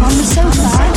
On 0.00 0.16
the 0.16 0.22
sofa. 0.24 0.87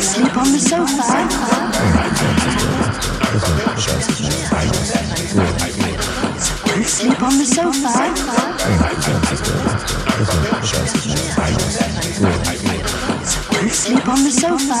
Sleep 0.00 0.36
on 0.36 0.52
the 0.52 0.58
sofa. 0.58 1.04
Sleep 6.86 7.22
on 7.22 7.38
the 7.38 7.44
sofa. 7.44 7.92
Sleep 13.70 14.08
on 14.08 14.24
the 14.24 14.30
sofa. 14.30 14.80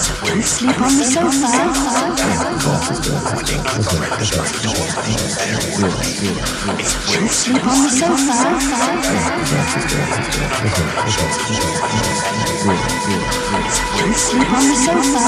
Don't 0.00 0.42
sleep 0.42 0.80
on 0.80 0.96
the 0.96 1.04
sofa. 1.04 1.50
Can't 7.06 7.30
sleep 7.30 7.66
on 7.66 7.78
the 7.82 7.90
sofa. 7.90 8.36
Can't 13.98 14.16
sleep 14.16 14.50
on 14.50 14.62
the 14.68 14.76
sofa. 14.80 15.20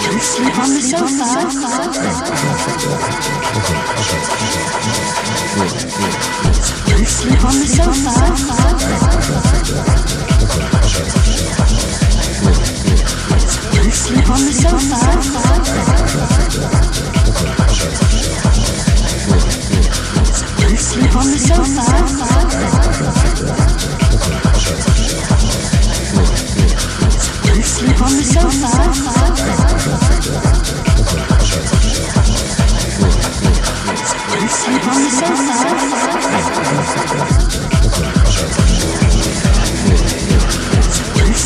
Can't 0.00 0.22
sleep 0.22 0.58
on 0.58 0.70
the 0.70 0.80
sofa. 0.80 1.28
Can't 6.86 7.08
sleep 7.08 7.44
on 7.44 7.54
the 7.58 7.66
sofa. 7.66 9.09
Sleep 34.60 34.86
on 34.86 35.02
the 35.02 35.10
sofa. 35.10 35.60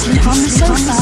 Sleep 0.04 0.26
on 0.26 0.36
the 0.36 0.50
sofa. 0.50 0.96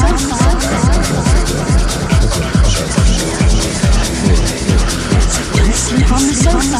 Sleep 5.73 6.11
on 6.13 6.21
the 6.23 6.33
sofa. 6.33 6.79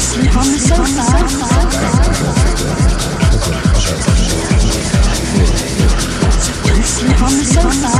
Sleep 0.00 0.36
on 0.36 0.46
the 0.50 0.58
sofa. 0.58 1.04
Sleep 6.82 7.22
on 7.22 7.32
the 7.38 7.44
sofa. 7.44 7.92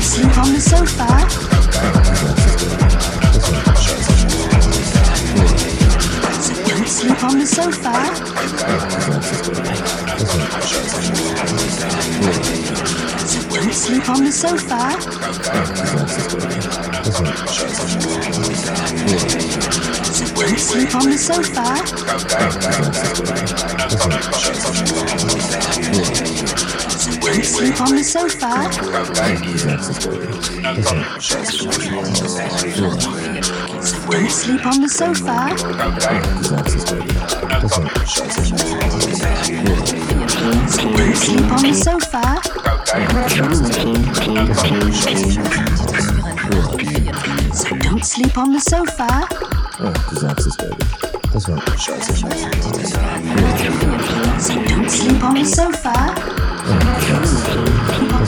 Sleep 0.00 0.38
on 0.38 0.52
the 0.54 0.60
sofa. 0.60 1.11
so 7.62 7.70
far? 7.70 8.14
So 13.26 13.50
don't 13.54 13.72
sleep 13.72 14.08
on 14.08 14.24
the 14.24 14.32
sofa. 14.32 14.82
Don't 20.34 20.58
sleep 20.58 20.94
on 20.96 21.06
the 21.10 21.18
sofa. 21.18 21.66
Don't 27.20 27.44
sleep 27.44 27.80
on 27.80 27.94
the 27.94 28.02
sofa. 28.02 28.52
Don't 33.82 34.30
sleep 34.30 34.64
on 34.64 34.80
the 34.80 34.88
sofa? 34.88 35.32
Wanna 40.92 41.16
sleep 41.16 41.50
on 41.50 41.62
the 41.62 41.74
sofa? 41.74 42.22
So 47.52 47.76
don't 47.78 48.04
sleep 48.04 48.38
on 48.38 48.52
the 48.52 48.60
sofa. 48.60 49.26
Oh, 49.80 49.92
disasters, 50.10 50.56
baby. 50.58 50.76
That's 51.32 51.48
right. 51.48 51.62
So 54.40 54.54
don't 54.64 54.88
sleep 54.88 55.24
on 55.24 55.34
the 55.34 55.44
sofa. 55.44 55.92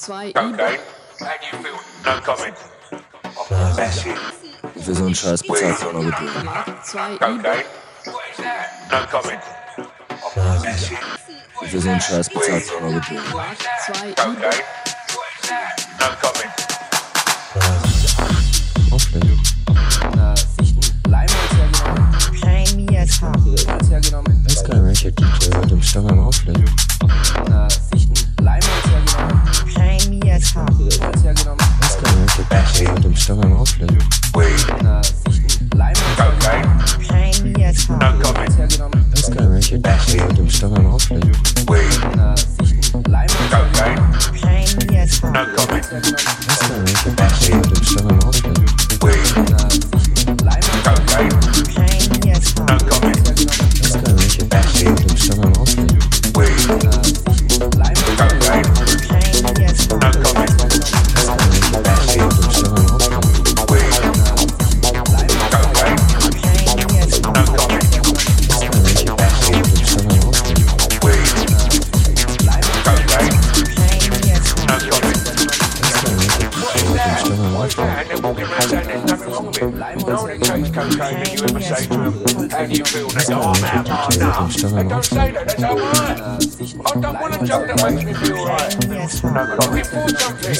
Zwei 0.00 0.30
okay. 0.30 0.78
Für 4.82 4.94
so 4.94 5.04
einen 5.04 5.14
Scheiß 5.14 5.42
bezahlst 5.42 5.82
du 5.82 5.88
auch 5.88 5.92
noch 5.92 6.04
Gebühren. 6.04 6.48
Zwei 6.82 7.14
okay. 7.16 7.64
Für 11.68 11.80
so 11.80 11.90
einen 11.90 12.00
Scheiß 12.00 12.30
bezahlst 12.30 12.70
du 12.70 12.76
auch 12.76 12.80
noch 12.80 12.94
Gebühren. 12.94 13.24
Zwei 13.84 14.14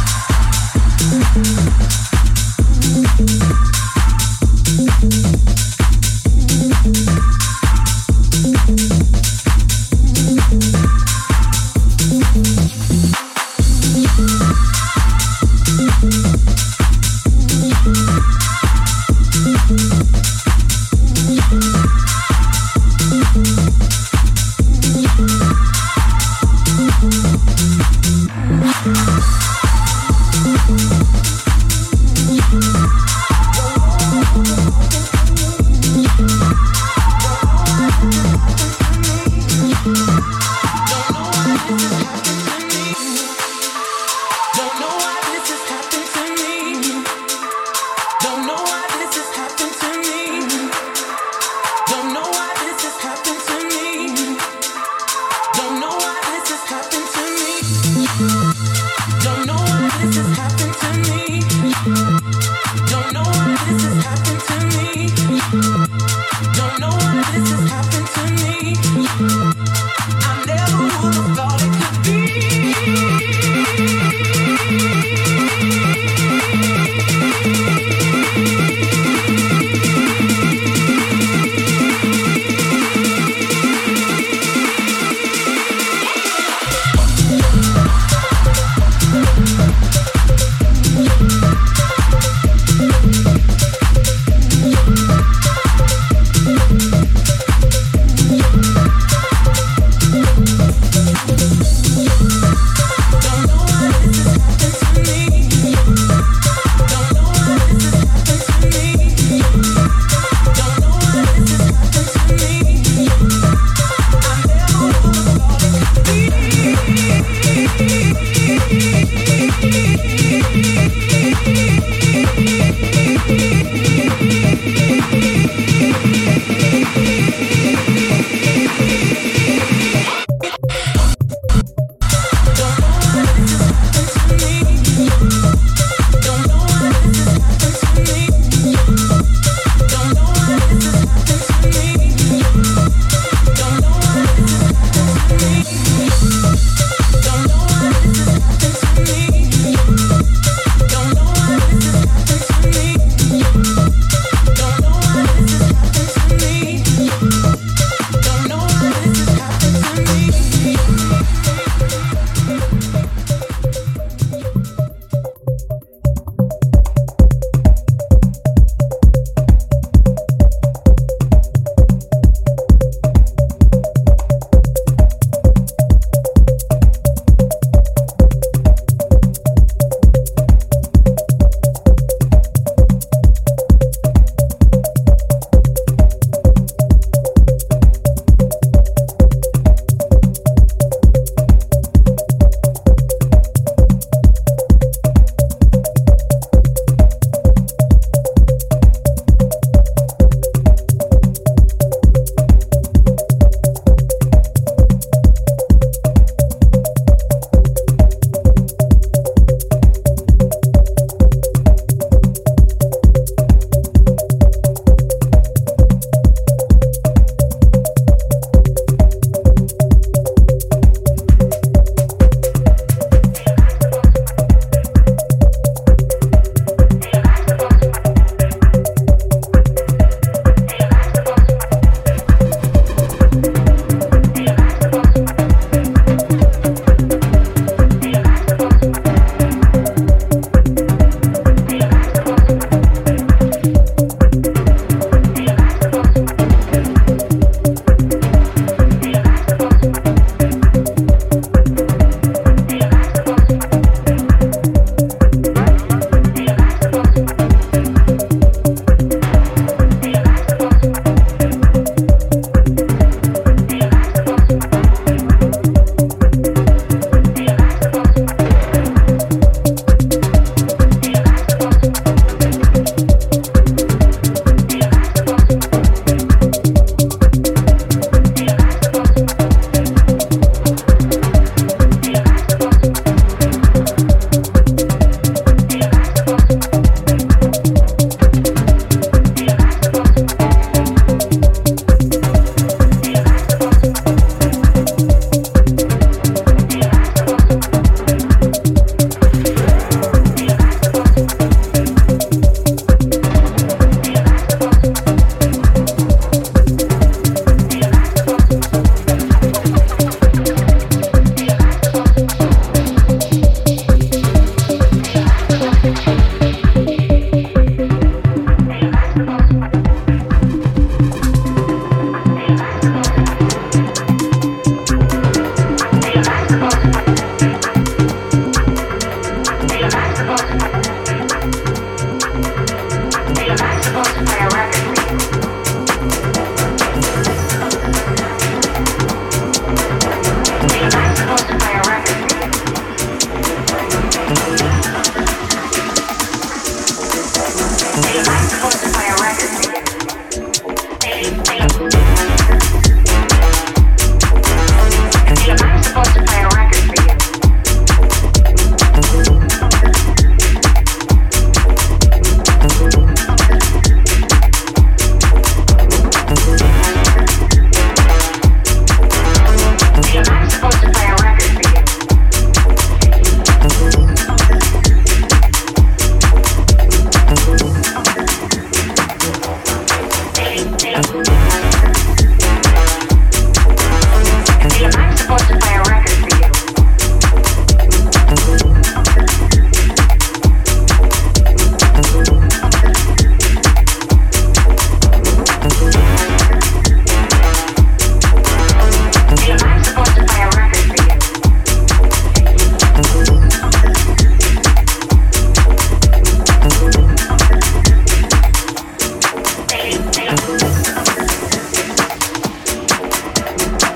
you. 0.00 0.05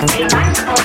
Thank 0.07 0.79
you. 0.79 0.80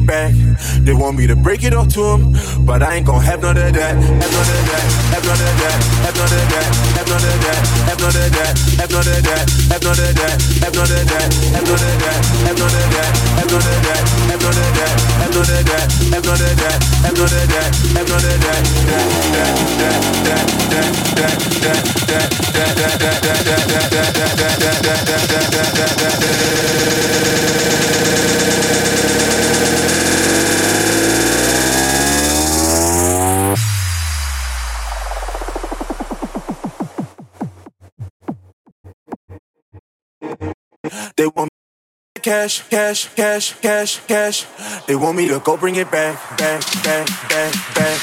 It 0.00 0.06
back. 0.06 0.32
They 0.84 0.94
want 0.94 1.16
me 1.16 1.26
to 1.26 1.36
break 1.36 1.64
it 1.64 1.74
off 1.74 1.88
to 1.94 2.02
them, 2.02 2.32
but 2.66 2.82
I 2.82 2.96
ain't 2.96 3.06
gon' 3.06 3.22
have 3.22 3.42
none 3.42 3.56
of 3.56 3.72
that. 3.72 3.94
Have 3.94 4.04
none 4.04 4.20
of 4.20 4.64
that. 4.70 4.84
Have 5.14 5.24
none 5.24 5.40
of 5.40 5.54
that. 5.60 5.78
Have 6.04 6.16
none 6.16 6.32
of 6.32 6.48
that. 6.52 6.68
Have 6.96 7.08
none 7.08 7.24
of 7.24 7.40
that. 7.40 7.64
Have 7.90 8.00
none 8.00 8.20
of 8.20 8.32
that. 8.36 8.54
Have 8.80 8.92
none 8.92 9.10
of 9.10 10.14
that. 10.18 10.38
Have 10.60 10.74
none 10.74 10.88
of 10.88 11.08
that. 11.10 11.30
Have 11.40 11.76
none 11.80 11.96
of 12.00 12.16
that. 12.16 12.28
Have 12.30 12.58
none 12.58 12.70
of 12.70 12.90
that. 12.90 13.16
Have 13.36 13.50
none 13.50 13.60
of 13.60 13.80
that. 13.80 14.04
Have 14.20 14.40
none 14.40 14.50
of 14.50 14.60
that. 14.60 14.88
Have 14.90 15.32
none 15.34 15.50
of 15.50 15.64
that. 15.64 15.88
Have 16.10 16.24
none 16.24 16.40
of 16.40 16.56
that. 16.56 16.78
Have 16.80 17.16
none 17.16 17.20
of 17.20 17.20
that. 17.20 17.20
Have 17.20 17.20
none 17.20 17.30
of 17.30 17.50
that. 17.50 17.76
Have 17.80 18.08
none 18.08 18.24
of 18.24 18.40
that. 18.40 18.60
That 18.60 19.76
that 22.70 22.96
that 22.96 23.20
that 23.20 23.30
that 23.30 23.48
that 23.50 23.58
that 23.60 24.06
that 24.64 24.66
that 25.50 26.56
that 27.04 27.60
They 27.60 27.69
cash, 42.40 42.68
cash, 42.70 43.14
cash, 43.14 43.60
cash, 43.60 44.00
cash. 44.06 44.46
They 44.86 44.96
want 44.96 45.16
me 45.18 45.28
to 45.28 45.40
go 45.40 45.58
bring 45.58 45.76
it 45.76 45.90
back, 45.90 46.16
back, 46.38 46.62
back, 46.82 47.06
back, 47.28 47.52
back. 47.74 48.00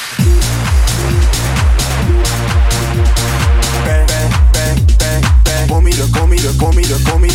Back, 3.86 4.08
back, 4.08 4.54
back, 4.54 4.78
back, 5.00 5.44
back. 5.44 5.70
Want 5.72 5.86
me 5.86 5.92
to, 5.94 6.06
want 6.14 6.30
me 6.30 6.38
to, 6.38 6.54
want 6.62 6.76
me 6.76 6.84
to, 6.84 6.94
want 7.02 7.22
me 7.24 7.30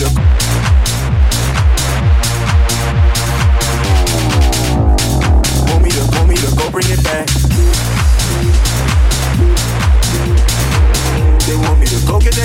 to 6.37 6.57
go 6.57 6.71
bring 6.71 6.87
it 6.87 7.03
back. 7.03 7.27
They 11.47 11.57
want 11.57 11.81
me 11.81 11.87
to 11.87 12.07
go 12.07 12.21
get 12.21 12.42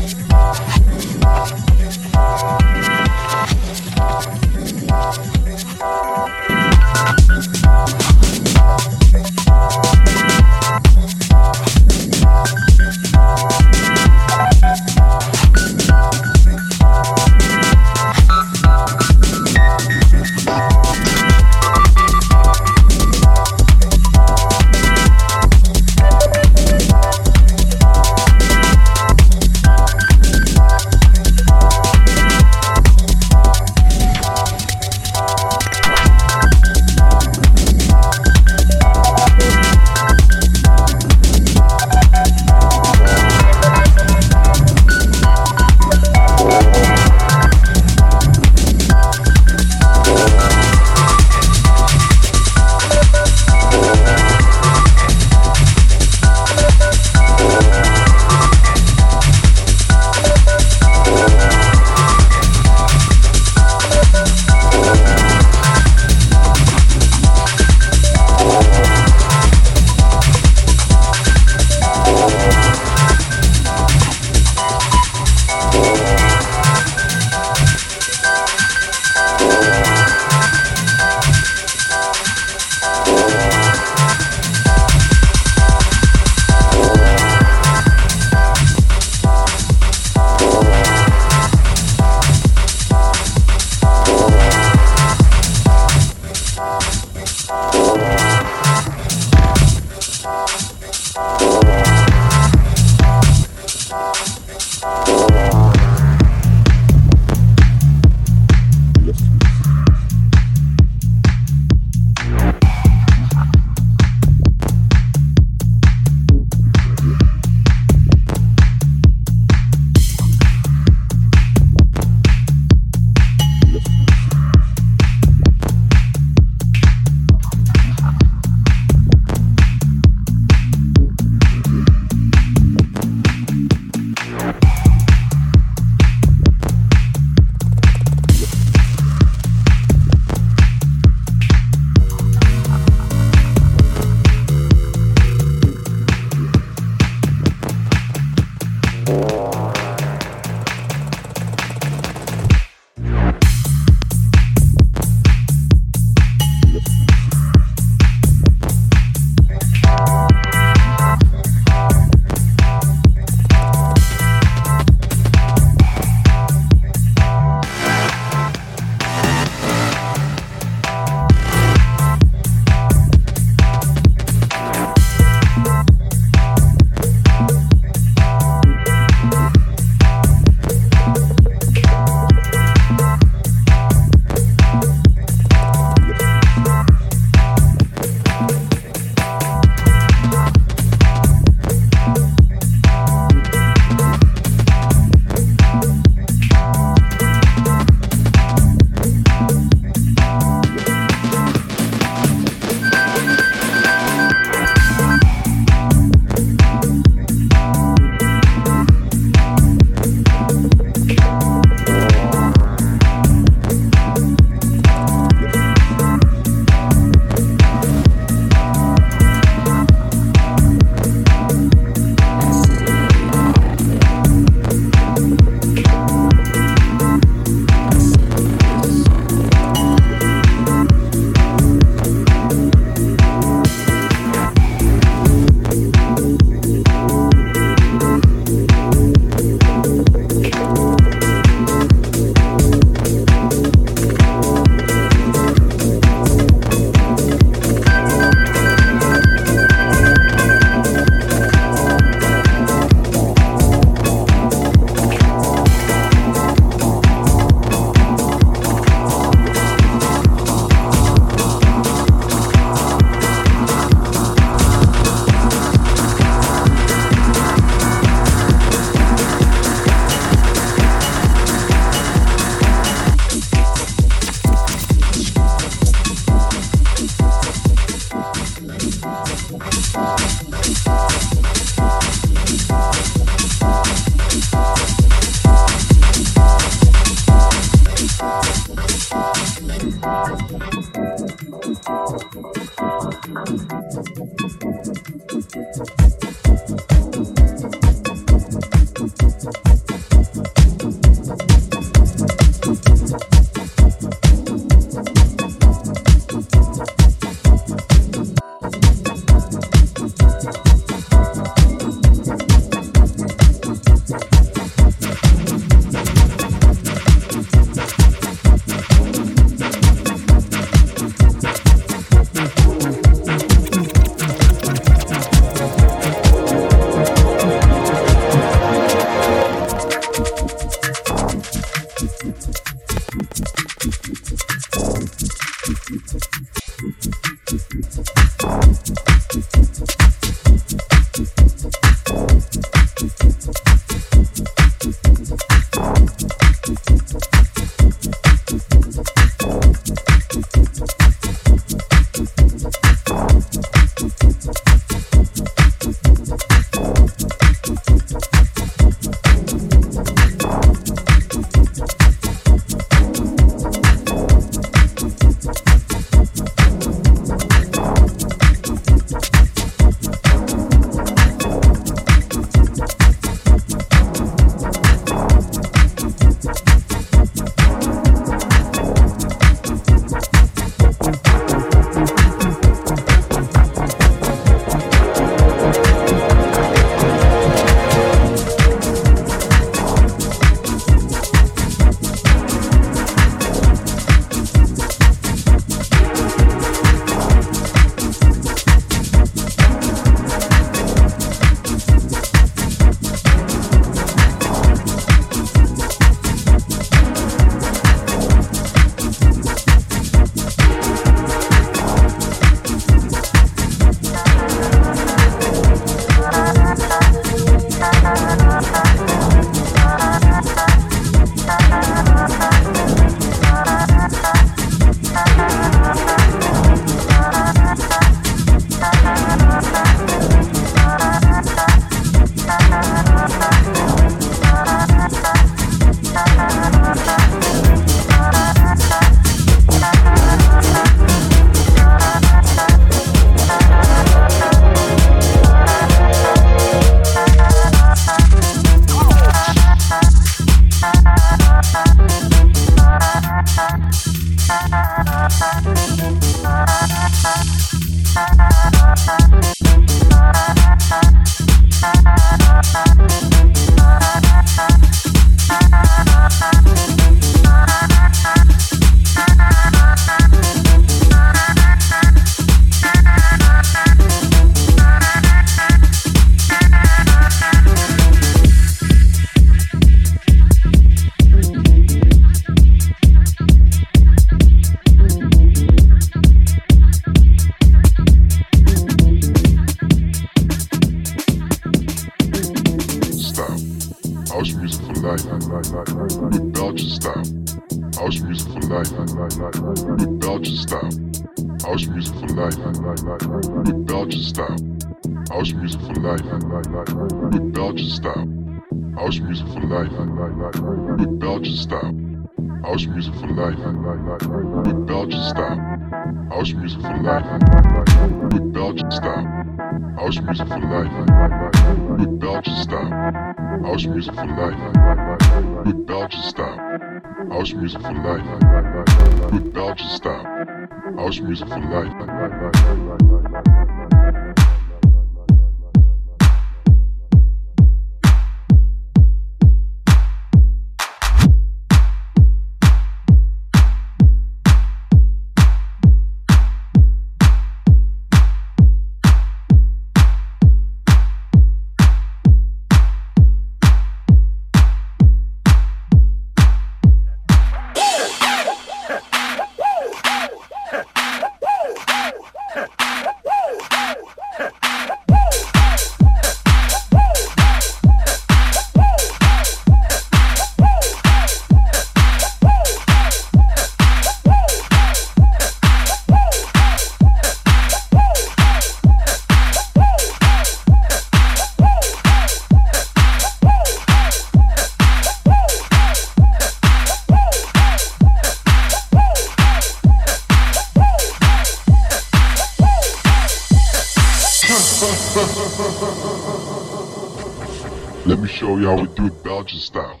country 599.50 599.60
style. 599.60 600.00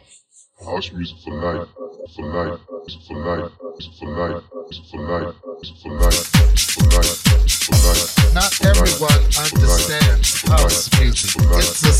House 0.64 0.92
music 0.92 1.16
for 1.24 1.34
life, 1.34 1.68
for 2.14 2.24
life, 2.26 2.60
for 3.08 3.16
life, 3.16 3.52
for 3.98 4.06
life, 4.06 4.42
for 4.88 5.00
life, 5.00 5.34
for 5.50 5.90
life, 5.90 6.24
for 6.44 6.84
life, 6.84 7.18
for 7.64 7.76
life. 7.82 8.34
Not 8.34 8.52
everyone 8.64 9.22
understands 9.34 10.42
house 10.42 11.00
music. 11.00 11.40
It's 11.40 11.82
a 11.82 11.92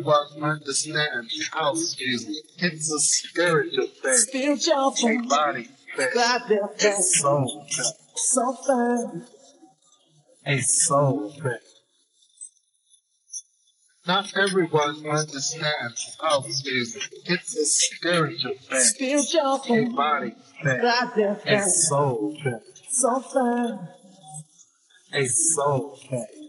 was 0.00 0.36
meant 0.36 0.64
to 0.64 0.74
stand 0.74 1.30
out 1.54 1.76
is 1.76 2.42
it's 2.58 2.92
a 2.92 3.00
spiritual 3.00 3.86
thing. 3.86 4.14
Spiritual 4.14 4.90
thing. 4.92 5.24
A 5.24 5.28
body 5.28 5.68
thing. 5.96 6.08
Body 6.14 6.58
thing. 6.76 6.92
A 6.92 7.02
soul 7.02 7.66
thing. 7.70 7.92
Something. 8.14 9.22
A 10.46 10.58
soul 10.60 11.30
thing. 11.30 11.58
Not 14.06 14.32
everyone 14.36 15.06
understands 15.06 16.16
how 16.20 16.40
music. 16.40 17.02
It's 17.26 17.56
a 17.56 17.64
spiritual 17.64 18.54
thing. 18.54 18.80
Spiritual 18.80 19.58
thing. 19.58 19.92
A 19.92 19.96
body 19.96 20.34
thing. 20.62 20.80
Body 20.80 21.40
thing. 21.44 21.54
A 21.54 21.68
soul 21.68 22.36
thing. 22.42 22.60
Something. 22.90 23.78
A 25.12 25.26
soul 25.26 25.98
thing. 26.08 26.39